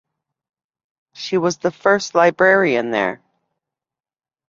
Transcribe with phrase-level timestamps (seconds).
[1.13, 3.21] She was the first librarian there.